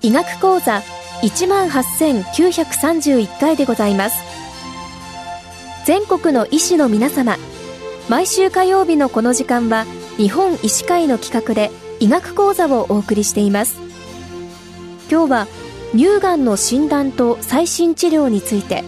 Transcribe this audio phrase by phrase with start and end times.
[0.00, 0.82] 医学講座
[1.22, 4.16] 18,931回でございます。
[5.84, 7.36] 全国の医師の皆様
[8.08, 9.86] 毎週火曜日のこの時間は
[10.18, 11.70] 日本医師会の企画で
[12.00, 13.80] 医学講座をお送りしています。
[15.10, 15.46] 今日は
[15.92, 18.84] 乳がんの診断と最新治療について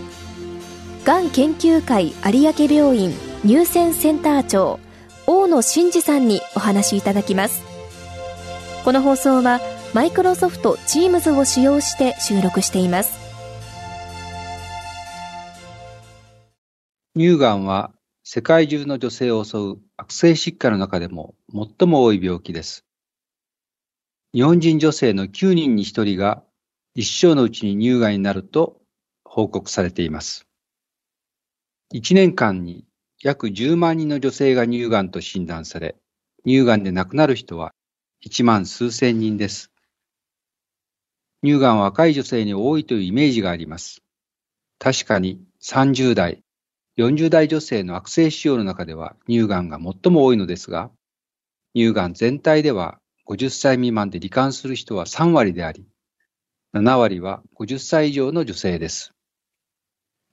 [1.04, 4.78] がん研究会有明病院乳腺センター長
[5.26, 7.62] 大野真二さんにお話しいただきます。
[8.84, 9.60] この放送は
[9.94, 13.18] マイクロソフト Teams を使用して収録しています。
[17.16, 17.92] 乳がんは
[18.22, 22.84] 世界中の女性を襲う悪性疾患の中でも最も多い病気です。
[24.32, 26.44] 日本人女性の9人に1人が
[26.94, 28.80] 一生のうちに乳がんになると
[29.24, 30.46] 報告されています。
[31.92, 32.84] 1年間に
[33.20, 35.96] 約10万人の女性が乳がんと診断され、
[36.46, 37.72] 乳がんで亡くなる人は
[38.24, 39.72] 1万数千人です。
[41.44, 44.00] 乳がんは若い女性に多いというイメージがあります。
[44.78, 46.44] 確かに30代、
[46.98, 50.92] 40代女性の悪性腫瘍の中では乳がんが最も多いのですが、
[51.74, 52.99] 乳がん全体では
[53.30, 55.86] 50歳未満で罹患する人は3割であり、
[56.74, 59.12] 7割は50歳以上の女性です。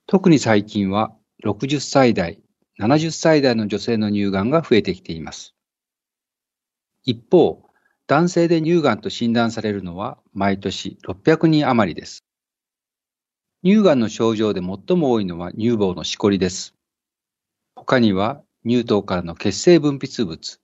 [0.07, 1.13] 特に最近は
[1.45, 2.41] 60歳代、
[2.79, 5.53] 70歳代の女性の乳がんが増えてきています。
[7.03, 7.69] 一方、
[8.07, 12.23] 男性で乳がんと診断されるのは毎年600人余りです。
[13.63, 16.73] 乳がんの症状で最も多いのは乳房のしこりです。
[17.75, 20.59] 他には乳頭からの血清分泌物、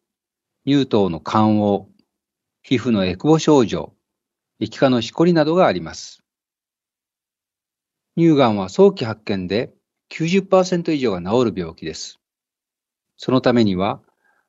[0.66, 1.93] 乳頭の肝黄、
[2.66, 3.94] 皮膚のエクボ症状、
[4.61, 6.23] 液化のしこりなどがあります。
[8.18, 9.74] 乳がんは早期発見で
[10.13, 12.22] 90%以上が治る病気です。
[13.18, 14.02] そのためには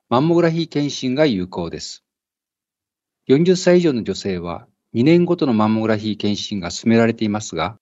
[0.07, 2.05] マンモグラフィー検診が有効です。
[3.27, 7.77] 40歳以上の女性は2年ごとのマンモグラフィー検診が進められていますが、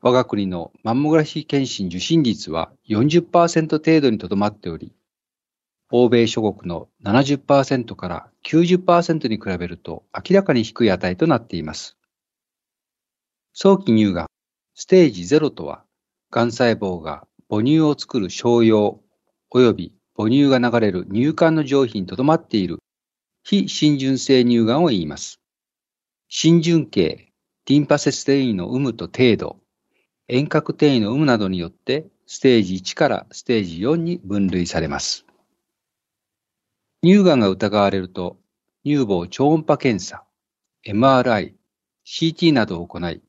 [0.00, 4.92] 我が国のマンモグラフィー検診受診率は40%程度にとどまっており、
[5.92, 11.96] 欧米諸国の70%から90%に比べると明らかに低い値となっています。
[13.52, 14.26] 早期乳がん、
[14.74, 15.84] ステージ0とは、
[16.30, 19.00] がん細胞が母乳を作る小葉
[19.52, 22.78] 及び母乳が流れる乳管の上皮にとどまっている
[23.42, 25.40] 非浸潤性乳がんを言います。
[26.28, 27.32] 浸潤系、
[27.66, 29.56] リンパ節転移の有無と程度、
[30.28, 35.26] 遠隔転移の有無などによってステージ1からステージ4に分類されます。
[37.02, 38.38] 乳がんが疑われると、
[38.84, 40.22] 乳房超音波検査、
[40.86, 41.54] MRI、
[42.06, 43.22] CT などを行い、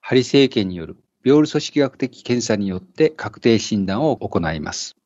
[0.00, 4.96] 針生検による病理組織学的検査によって確定診断を行います。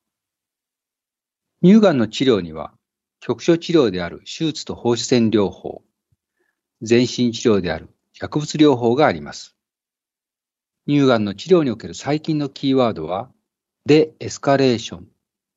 [1.62, 2.74] 乳がんの治療には
[3.20, 5.82] 局所治療である手術と放射線療法、
[6.82, 7.88] 全身治療である
[8.18, 9.54] 薬物療法があります。
[10.88, 13.30] 乳がんの治療における最近のキーワードは、
[13.86, 15.08] デエスカレーション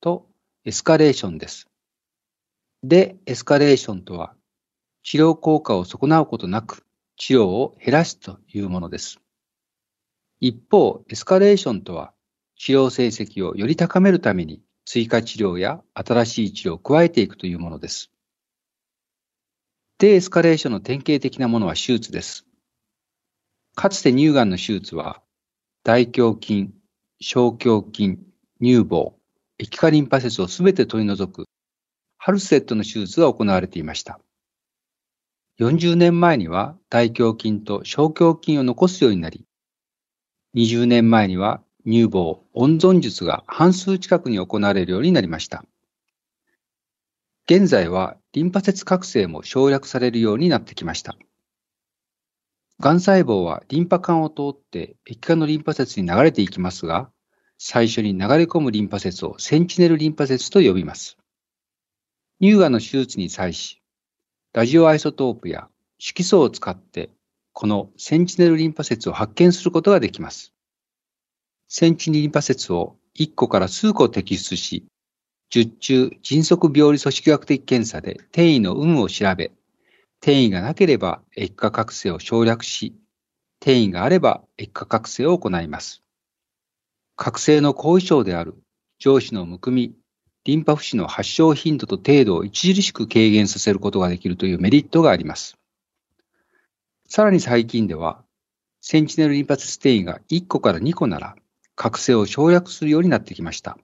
[0.02, 0.30] と
[0.66, 1.68] エスカレーションです。
[2.84, 4.36] デエスカレーションとは、
[5.04, 9.20] 治療効果を損なうことなく治療を減らすというものです。
[10.40, 12.14] 一方、エスカレーションとは、
[12.56, 18.12] 治療成績をより高めるために追加治療や新しい治療を加えていくというものです。
[19.98, 22.46] 低エスカレーションの典型的なものは手術です。
[23.74, 25.24] かつて乳がんの手術は、
[25.84, 26.70] 大胸筋、
[27.20, 28.20] 小胸筋、
[28.62, 29.18] 乳房、
[29.58, 31.46] 液化リンパ節をすべて取り除く、
[32.28, 34.20] ハルセットの手術が行われていました。
[35.62, 39.46] 40年前には大胸筋と小胸筋を残すようになり、
[40.54, 45.64] 20年前には乳房温存術が半数近くに行われるようになりました。
[47.50, 51.16] 現在はリンパ節覚醒も省略されるようになってきました。
[52.82, 57.10] 癌細胞はリンパ管を通って液化のリンパ節に流れていきますが、
[57.58, 61.18] 最初に流れ込むリンパ節をセンチネルリンパ節と呼びます。
[62.40, 63.82] 乳がんの手術に際し、
[64.54, 67.10] ラジオアイソトープや色素を使って
[67.52, 70.54] このセンチネルリンパ節を発見することができます。
[71.68, 74.86] センチネルリンパ節を1個から数個摘出し、
[75.50, 79.52] 十中迅速病理組織学的検査で転移の有無を調べ、
[80.22, 82.94] 転移がなければ液化覚醒を省略し、
[83.62, 86.04] 転移があれば液化覚醒を行います。
[87.16, 88.54] 覚醒の後遺症である
[89.00, 89.96] 上司のむくみ、
[90.48, 95.58] リンパ浮腫の発症頻度と程度を著しく軽減させることができるというメリットがあります。
[97.10, 98.24] さらに最近では、
[98.80, 101.36] センチネルリンパ節転移が1個から2個なら、
[101.76, 103.78] 覚醒を省略するようになってきました。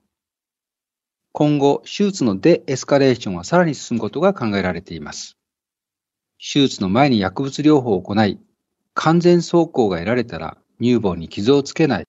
[1.32, 5.36] 今後、手術のデエスカレーションはさらに進むことが考えられています。
[6.38, 8.40] 手術の前に薬物療法を行い、
[8.94, 12.04] 完全走行が得られたら乳房に傷をつけない、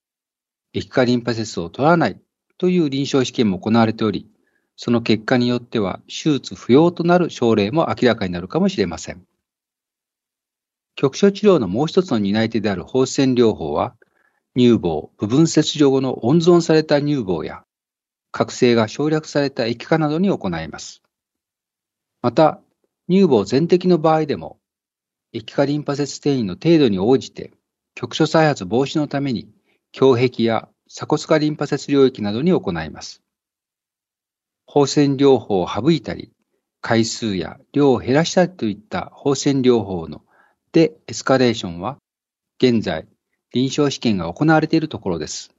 [0.72, 2.22] 液化リンパ節を取らない
[2.58, 4.30] という臨床試験も行われており、
[4.78, 9.26] その結果によっては手術不要となる症例も明らかになるかもしれません。
[10.96, 13.96] 局所治療のもう一つの担い手である放射線療法は、
[14.58, 17.64] 乳房、部分切除後の温存された乳房や、
[18.32, 21.04] 覚醒が省略された液化などに行います。
[22.22, 22.62] また、
[23.10, 24.58] 乳房全摘の場合でも、
[25.34, 27.52] 液化リンパ節転移の程度に応じて、
[27.94, 29.50] 局所再発防止のために、
[30.00, 33.25] 胸壁や鎖骨下リンパ節領域などに行います。
[34.66, 36.32] 放線療法を省いたり、
[36.82, 40.22] 回数や量を減らしたりといった放線療法の
[40.72, 41.98] デエスカレーションは、
[42.58, 43.08] 現在、
[43.54, 45.56] 臨床試験が行われているところです。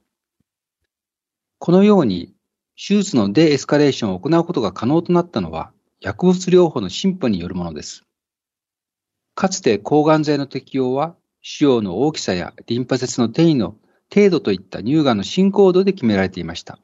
[1.59, 2.33] このように、
[2.77, 8.03] 手術のデエスカレーションを行うことが可能となったのは、薬物療法の進歩によるものです。
[9.33, 13.75] かつて抗がん剤の適用は、腫瘍の大きさやリンパ節の転移の
[14.13, 16.79] 程度といった乳がんの進行度で決められていました。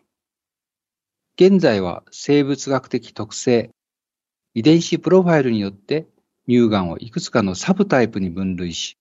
[1.36, 3.72] 現在は生物学的特性、
[4.54, 6.06] 遺伝子プロファイルによって
[6.48, 9.00] 乳がんをいくつかのサブタイプに分類し、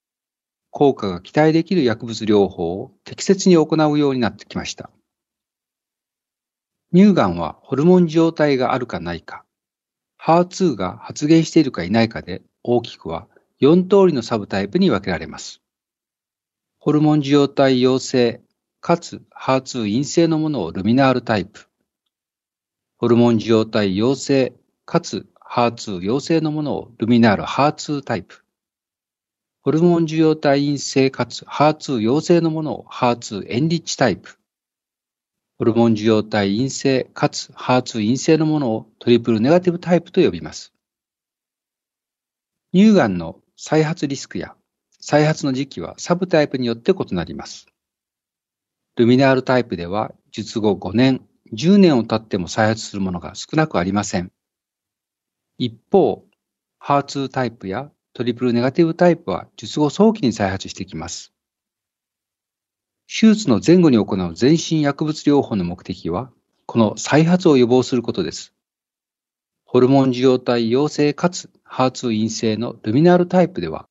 [0.70, 4.88] 効果が期待できる薬物療法を適切に行うようになってきました。
[6.94, 9.44] 乳がんはホルモン状態があるかないか、
[10.19, 13.28] HER2 が発現しているかいないかで大きくは
[13.61, 15.61] 4通りのサブタイプに分けられます。
[16.78, 18.40] ホルモン受容体陽性
[18.81, 21.69] かつ HER2 陰性のものをルミナールタイプ。
[23.02, 24.52] ホルモン受容体陽性
[24.84, 28.44] かつ HER2 陽性のものをルミナール HER2 タイプ。
[29.62, 34.38] ホルモン受容体陰性かつ HER2 陽性のものを HER2 エンリッチタイプ。
[35.58, 40.72] ホルモン受容体陰性かつ HER2 陰性のものをトリプルネガティブタイプと呼びます。
[42.72, 44.54] 乳がんの再発リスクや
[45.00, 47.66] 再発の時期はサブタイプによって異なります。
[48.94, 54.32] ルミナールタイプでは術後5年、10年を経っても再発するものが少なくありません。
[55.58, 56.25] 一方、
[56.81, 61.32] HER2 タイプやトリプルネガティブタイプは術後早期に再発してきます。
[63.06, 66.31] 手術の前後に行う全身薬物療法の目的は、
[66.66, 68.54] この再発を予防することです。
[69.64, 73.87] ホルモン受容体陽性かつ HER2 陰性のルミナールタイプでは、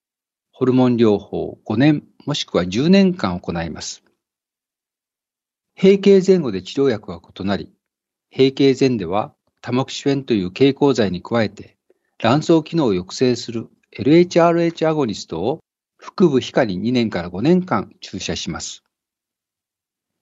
[0.52, 4.04] ホルモン療法を5年もしくは10年間行います。
[5.82, 7.74] 閉経前後で治療薬は異なり、
[8.30, 11.76] 閉経前ではタモキシフェンという経口剤に加えて、
[12.20, 13.68] 卵巣機能を抑制する
[13.98, 15.60] LHRH アゴニストを
[15.98, 18.84] 腹部皮下に2年から5年間注射します。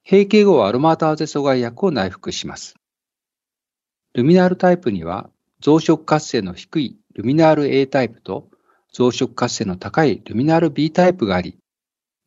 [0.10, 2.76] 閉経後はアロマターゼ阻害薬を内服します。
[4.14, 5.30] ルミナールタイプには
[5.60, 8.48] 増殖活性の低いルミナール A タイプと
[8.94, 11.58] 増殖活性の高いルミナール B タイプがあり、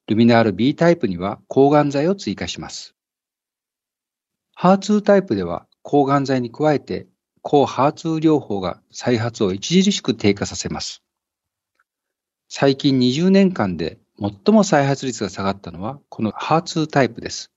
[0.06, 2.94] ルミナール B タイプには抗がん剤を追加します。
[4.58, 7.06] HER2 タイプでは抗がん剤に加えて
[7.42, 11.02] 抗 HER2 療法が再発を著しく低下させます。
[12.48, 17.50] 最近20年間で最も再発率が下がったのはこの HER2 タイプです。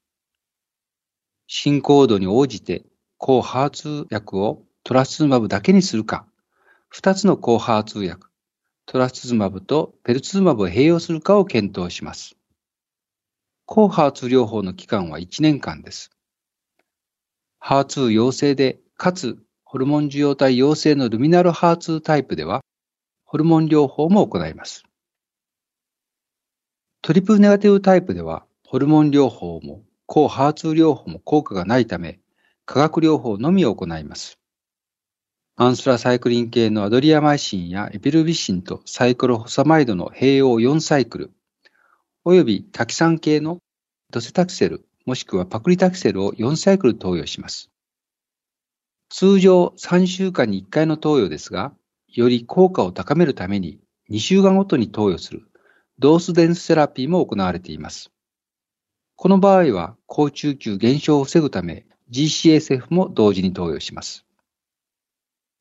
[1.48, 2.84] 進行度に応じて
[3.18, 6.26] 抗 HER2 薬をトラスツズマブだけにするか、
[6.94, 8.30] 2つの抗 HER2 薬、
[8.88, 12.36] トラスツズマブとペルツズマブを併用するかを検討します。
[13.66, 16.12] 抗 HER2 療法の期間は1年間です。
[17.68, 22.64] HER2 陽性で、かつホルモン受容体陽性のルミナル HER2 タイプでは、
[23.26, 24.84] ホルモン療法も行います。
[27.02, 32.20] トリプルネガティブタイプでは、ホルモン療法も抗 HER2 療法も効果がないため、
[32.66, 34.38] 化学療法のみを行います。
[35.56, 41.32] アンスラサイクリン系のアドリアマイシンやエピルビシンとサイクロホサマイドの併用4サイクル、
[42.26, 43.58] およびタキサン系の
[44.12, 47.70] ドセタキセル、もしくはパクリタキセルを4サイクル投与します。
[49.10, 51.74] 通常3週間に1回の投与ですが、
[52.08, 55.48] より効果を高めるために2週間ごとに投与する
[55.98, 58.12] ドースデンスセラピーも行われています。
[59.16, 64.26] この場合は、高中級減少を防ぐため、GCSF も同時に投与します。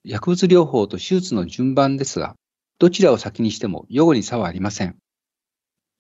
[0.03, 2.35] 薬物療法と手術の順番ですが、
[2.81, 4.97] どちらを先にしても予後に差はありません。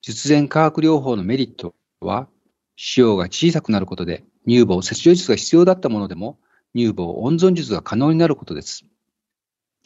[0.03, 2.29] 術前化学療法のメリットは、
[2.77, 6.39] 腫瘍が小さくなることで乳房切除術が必要だったものでも
[6.75, 8.85] 乳房温存術が可能になることです。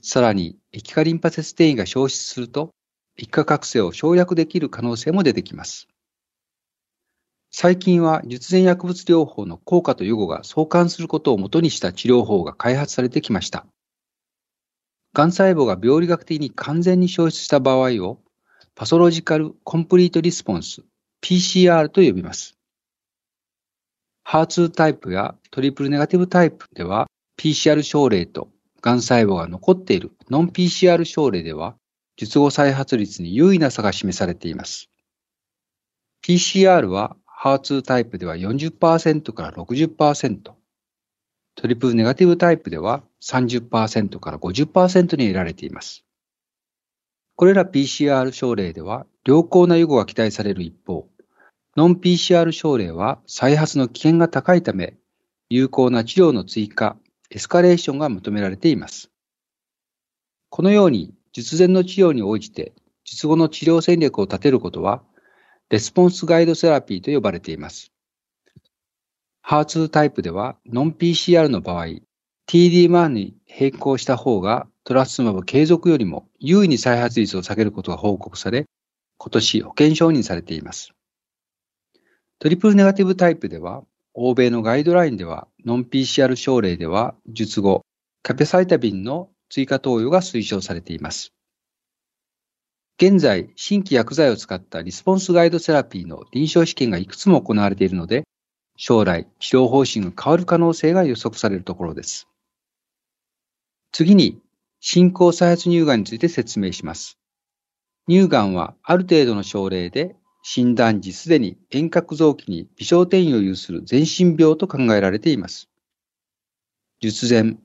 [0.02, 2.70] さらに、液化リンパ節転移が消失すると、
[3.16, 5.88] 一過覚醒を省略できる可能性も出てきます。
[7.50, 13.66] 最近は術前薬物療法の効果と予後が相関することをもとにした治療法が開発されてきました。
[15.14, 18.20] がん細胞が病理学的に完全に消失した場合を
[18.74, 20.82] パソロジカルコンプリートリスポンス
[21.22, 22.57] PCR と呼びます。
[24.30, 27.06] HER2 タイプやトリプルネガティブタイプでは
[27.38, 28.50] PCR 症例と
[28.82, 31.76] がん細胞が残っているノン PCR 症例では
[32.18, 34.90] 術後再発率に優位な差が示されています。
[36.22, 40.52] PCR は HER2 タイプでは40%から60%、
[41.54, 46.04] トリプルネガティブタイプでは30%から50%に得られています。
[47.34, 51.08] これら PCR 症例では良好な予後が期待される一方、
[51.78, 54.94] ノン PCR 症例は再発の危険が高いため、
[55.48, 56.96] 有効な治療の追加、
[57.30, 59.12] エスカレーションが求められています。
[60.50, 62.72] このように術前の治療に応じて
[63.04, 65.04] 術後の治療戦略を立てることは
[65.70, 67.92] レスポンスガイドセラピーと呼ばれています。
[69.46, 72.00] HER2 タイプでは、ノン PCR の場合、
[72.48, 78.66] TD1 に並行した方がトラスツマブ継続よりも優位に再発率を下げることが報告され、
[79.18, 80.92] 今年保険承認されています。
[82.40, 83.82] トリプルネガティブタイプでは、
[84.14, 87.82] 欧米のガイドラインでは、ノン PCR 症例では、術後、
[88.22, 91.32] カペサイタビンの追加投与が推奨されています。
[92.96, 98.22] 現在、新規薬剤を使ったリスポンスガイドセラピーの臨床試験がいくつも行われているので、
[98.76, 102.28] 将来治療方針が変わる可能性が予測されるところです。
[103.90, 104.40] 次に、
[104.78, 107.18] 進行再発乳がんについて説明します。
[108.08, 110.14] 乳がんはある程度の症例で
[110.50, 115.68] 診断時すでに遠隔臓器に微小転移を有する全身病と考えられています。
[117.00, 117.58] 術前、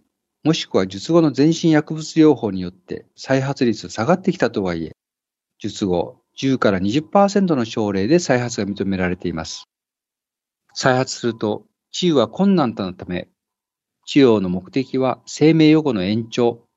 [0.44, 4.98] もしくは術後の全身薬物療法によって再発率下がってきたとはいえ、
[5.60, 9.64] 術後10から20%の症例で再発が認められています。
[10.74, 11.64] 再発すると
[11.94, 13.30] 治癒は困難となるため、
[14.08, 16.68] 治療の目的は生命予後の延長、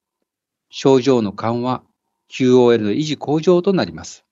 [0.70, 1.82] 症状の緩和、
[2.30, 4.25] QOL の維持向上となります。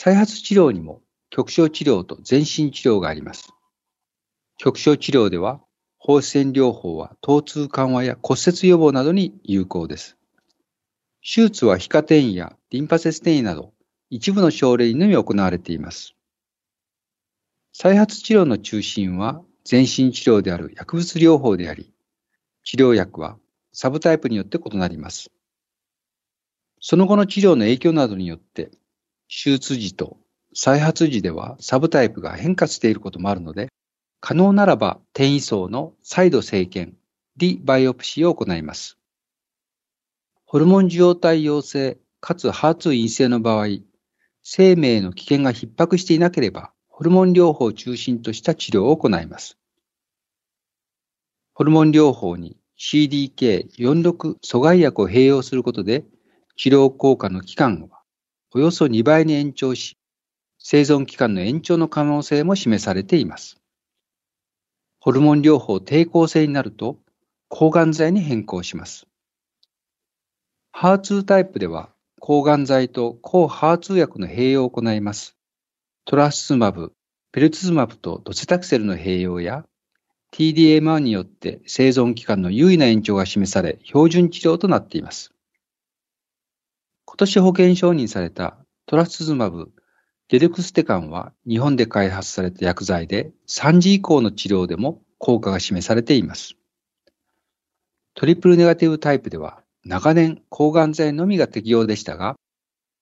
[0.00, 3.52] 再発治療にも局所治療と全身治療があります。
[4.56, 5.60] 局所治療では
[5.98, 10.16] 放射線療法は疼痛緩和や骨折予防などに有効です。
[11.20, 13.72] 手術は皮下転移やリンパ節転移など
[14.08, 16.14] 一部の症例にのみ行われています。
[17.72, 21.92] 再発治療の中心は全身治療である薬物療法であり、
[22.62, 23.36] 治療薬は
[23.72, 25.32] サブタイプによって異なります。
[26.80, 28.70] その後の治療の影響などによって、
[29.28, 30.16] 手術時と
[30.54, 33.68] 再発時ではサブタイプが変化していることもあるので、
[34.20, 36.96] 可能ならば転移層の再度生検、
[37.36, 38.98] リバイオプシーを行います。
[40.44, 43.66] ホルモン受容体陽性かつ HER2 陰性の場合、
[44.42, 49.58] 生命の危険が逼迫していなければ、ホルモン療法を中心とした治療を行います。
[51.54, 56.04] ホルモン療法に CDK46 阻害薬を併用することで、
[56.56, 57.97] 治療効果の期間は
[58.54, 59.98] およそ2倍に延長し、
[60.58, 63.60] 生存期間の延長の可能性も示されています。
[65.00, 66.98] ホルモン療法抵抗性になると、
[67.48, 69.06] 抗がん剤に変更します。
[70.74, 71.90] HER2 タイプでは、
[72.20, 75.36] 抗がん剤と抗 HER2 薬の併用を行います。
[76.06, 76.92] トラスツマブ、
[77.32, 79.66] ペルツズマブとドセタクセルの併用や、
[80.32, 85.34] TDMR によって生存期間の優位な延長が示され、標準治療となっています。
[87.08, 89.72] 今年保険承認されたトラスズマブ、
[90.28, 96.54] デルクステカンは日本で開発された薬剤で3次以降の治療でも効果が示されています。
[98.14, 102.36] トリプルネガティブタイプでは長年抗がん剤のみが適用でしたが、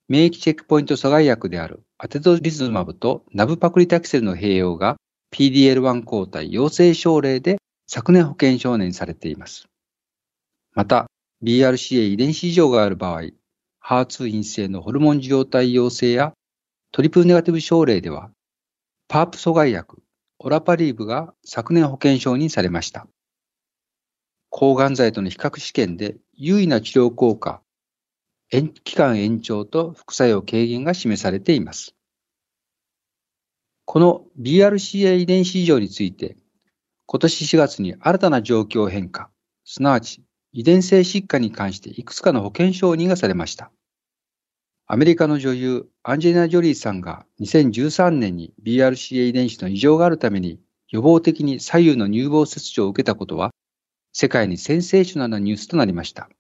[0.09, 4.99] 免疫チェックポイント阻害薬であるアテトリズマブとナブパクリタキセルの併用が
[5.35, 7.57] PDL1 抗体陽性症例で
[7.89, 9.67] 昨年保険承認されています。
[10.75, 11.07] また、
[11.43, 13.31] BRCA 遺伝子異常がある場合、
[13.89, 16.33] HER2 陰性のホルモン受容体陽性や
[16.91, 18.33] トリプルネガティブ症例では、
[19.07, 20.03] パープ阻害薬、
[20.41, 23.07] オラパリーブが昨年保険承認されました。
[24.51, 27.63] 抗がん剤との比較試験で優位な治療効果、
[28.51, 31.95] 期間延長と副作用軽減が示されています。
[33.85, 36.37] この BRCA 遺伝子異常について、
[37.07, 39.31] 今年4月に新たな状況変化、
[39.65, 40.26] すなわち
[40.57, 43.71] 遺伝性疾患に関していくつかの保険承認がされました。
[44.87, 50.59] アメリカの女優アンジェリナ・ジョリーさんが2013年に BRCA 遺伝子の異常があるために
[50.89, 53.51] 予防的に左右の乳房切除を受けたことは
[54.15, 56.31] 世界にセンセーショナルなニュースとなりました。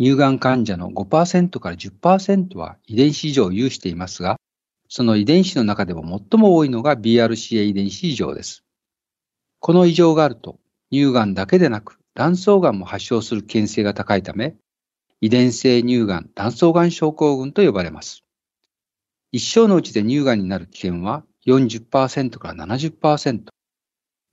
[0.00, 4.36] 乳がん患者の5%から10%は遺伝子異常を有していますが、
[4.88, 8.64] その遺伝子の中でも最も多いのが BRCA 遺伝子異常です。
[9.60, 10.58] この異常があると、
[10.90, 14.56] 乳がんだけでなく卵巣がんも発症する危険性が高いため、
[15.20, 18.24] 遺伝性乳がん卵巣がん症候群と呼ばれます。
[19.30, 23.44] 一生のうちで乳がんになる危険は40%から70%、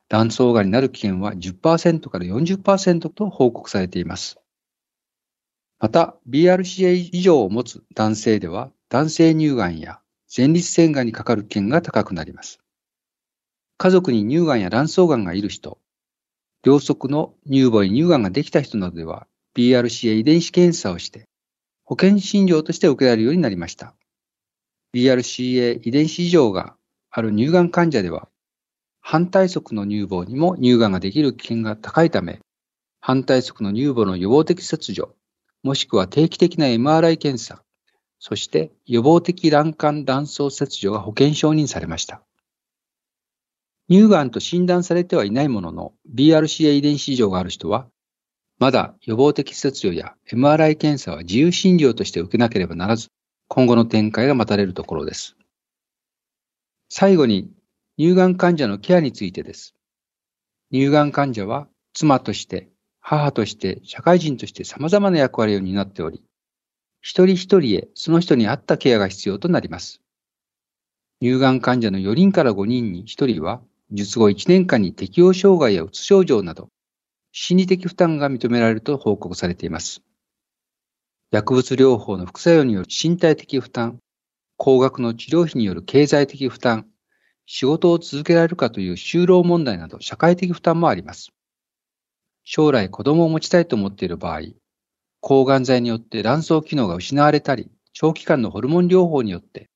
[0.09, 4.37] 卵巣がんになる危険は10%から40%と報告されています。
[5.79, 10.01] また、BRCA 異常を持つ男性では、男性乳がんや
[10.35, 12.59] 前立腺がんにかかる危険が高くなります。
[13.77, 15.79] 家族に乳がんや卵巣がんがいる人、
[16.63, 21.25] 両側の乳房に乳がんができた人などでは、BRCA 遺伝子検査をして、
[21.85, 23.95] 保険診療として受けられるようになりました。
[24.93, 26.75] BRCA 遺伝子異常が
[27.11, 28.27] ある乳がん患者では、
[28.99, 32.39] 反対側の乳房にも乳がんができる危険が高いため、
[32.99, 35.15] 反対側の乳房の予防的切除、
[35.63, 37.63] もしくは定期的な MRI 検査、
[38.19, 42.21] そして予防的卵管卵巣切除が保険承認されました。
[43.89, 47.87] 乳がんと診断されてはいないものの BRCA 遺伝子異常がある人は、
[48.59, 53.07] まだ予防的切除や MRI 検査は自由診療として受けなければならず、
[53.47, 55.35] 今後の展開が待たれるところです。
[56.89, 57.49] 最後に、
[57.97, 59.73] 乳がん患者のケアについてです。
[60.71, 62.69] 乳がん患者は妻として
[63.01, 66.23] 母として社会人として様々な役割を担っており、
[67.01, 70.01] 一人一人へその人に合ったケアが必要となります。
[71.21, 76.69] 乳がん患者の4人から5人に1人は、術後1年間に適応障害やうつ症状など、
[77.31, 80.01] 心理的負担が認められると報告されています。
[81.31, 83.99] 薬物療法の副作用による身体的負担、
[84.57, 86.87] 高額の治療費による経済的負担、
[87.45, 91.31] 仕事を続けられるかという就労問題など社会的負担もあります。
[92.43, 94.41] 将来子供を持ちたいと思っている場合、
[95.19, 99.69] 抗がん剤によって卵巣機能が失われたり、長期間のホルモン療法によって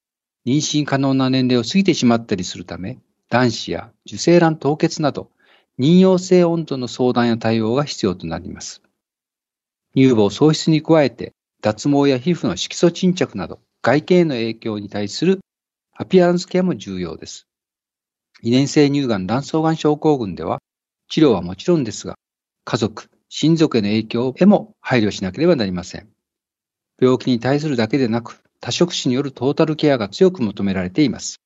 [0.46, 5.32] 妊娠可能な年齢を過ぎてしまったりするため、卵子や受精卵凍結など、
[5.80, 8.82] 妊用性温度の相談や対応が必要となります。
[9.96, 15.40] 乳房喪失に加えて、脱毛や皮膚の色素沈着など、外見への影響に対する
[15.96, 17.48] アピアランスケアも重要です。
[18.42, 20.60] 遺伝性乳がん卵巣がん症候群では、
[21.10, 22.16] 治療はもちろんですが、
[22.66, 26.10] 家族、親族への影響へも配慮しなければなりません。
[27.00, 31.43] 病気に対するだけでなく、多職種によるトータルケアが強く求められています。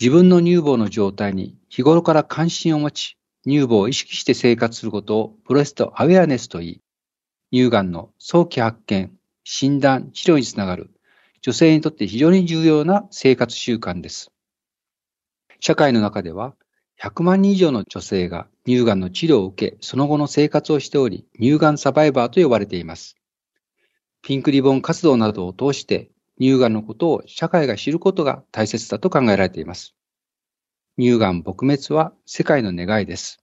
[0.00, 6.80] 自分の乳房の状態に日頃から関心を持ち、乳房を意識して生活することをブレストアウェアネスと言い、
[7.52, 9.12] 乳がんの早期発見、
[9.44, 10.90] 診断、治療につながる
[11.42, 14.32] 女性にとって非常に重要な生活習慣です。
[15.60, 16.54] 社会の中では
[16.98, 23.16] 100万人以上の女性が乳がんの治療を受け、その後の生活をしており、乳がんサバイバーと呼ばれています。
[24.22, 26.10] ピンクリボン活動などを通して、
[26.40, 29.94] 乳がんのことを社会が知ることが大切だと考えられています。
[30.98, 33.40] 乳がん撲滅は世界の願いです。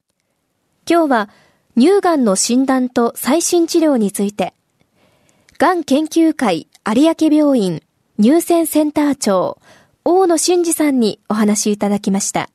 [0.89, 1.29] 今日は
[1.77, 4.53] 乳がんの診断と最新治療について、
[5.59, 7.83] がん研究会有明病院
[8.19, 9.59] 乳腺センター長、
[10.03, 12.49] 大野真二さんにお話いただきました。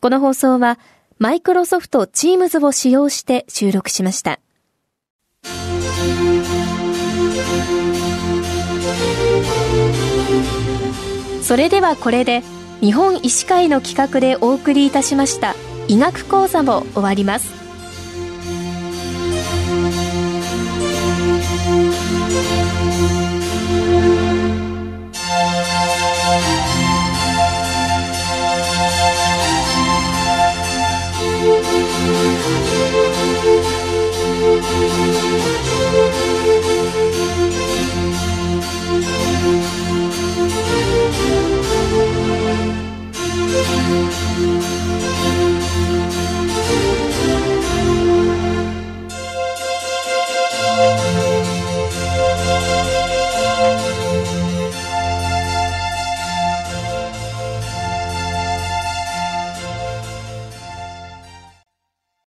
[0.00, 0.80] この放送は
[1.18, 4.40] マイクロソフト Teams を使用して収録しました。
[11.52, 12.40] それではこれで
[12.80, 15.54] 日本医師会の企画でお送りいたしました
[15.86, 17.52] 医学講座も終わります。